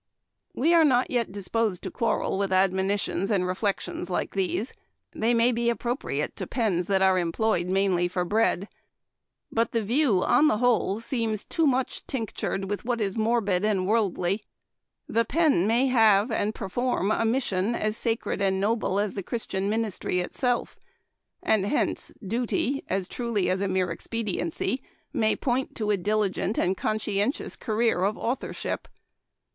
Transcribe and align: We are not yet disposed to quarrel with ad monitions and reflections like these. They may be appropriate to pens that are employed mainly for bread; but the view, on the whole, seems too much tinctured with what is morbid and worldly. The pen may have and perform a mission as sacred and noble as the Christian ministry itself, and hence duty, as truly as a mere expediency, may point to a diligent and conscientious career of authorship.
We 0.55 0.73
are 0.73 0.83
not 0.83 1.11
yet 1.11 1.31
disposed 1.31 1.83
to 1.83 1.91
quarrel 1.91 2.39
with 2.39 2.51
ad 2.51 2.71
monitions 2.73 3.29
and 3.29 3.45
reflections 3.45 4.09
like 4.09 4.31
these. 4.33 4.73
They 5.13 5.35
may 5.35 5.51
be 5.51 5.69
appropriate 5.69 6.35
to 6.37 6.47
pens 6.47 6.87
that 6.87 7.03
are 7.03 7.19
employed 7.19 7.67
mainly 7.67 8.07
for 8.07 8.25
bread; 8.25 8.67
but 9.51 9.73
the 9.73 9.83
view, 9.83 10.23
on 10.23 10.47
the 10.47 10.57
whole, 10.57 11.01
seems 11.01 11.45
too 11.45 11.67
much 11.67 12.03
tinctured 12.07 12.67
with 12.67 12.83
what 12.83 12.99
is 12.99 13.15
morbid 13.15 13.63
and 13.63 13.85
worldly. 13.85 14.41
The 15.07 15.23
pen 15.23 15.67
may 15.67 15.85
have 15.85 16.31
and 16.31 16.55
perform 16.55 17.11
a 17.11 17.23
mission 17.23 17.75
as 17.75 17.95
sacred 17.95 18.41
and 18.41 18.59
noble 18.59 18.99
as 18.99 19.13
the 19.13 19.21
Christian 19.21 19.69
ministry 19.69 20.19
itself, 20.19 20.79
and 21.43 21.63
hence 21.63 22.11
duty, 22.25 22.83
as 22.87 23.07
truly 23.07 23.51
as 23.51 23.61
a 23.61 23.67
mere 23.67 23.91
expediency, 23.91 24.81
may 25.13 25.35
point 25.35 25.75
to 25.75 25.91
a 25.91 25.95
diligent 25.97 26.57
and 26.57 26.75
conscientious 26.75 27.55
career 27.55 28.03
of 28.03 28.17
authorship. 28.17 28.87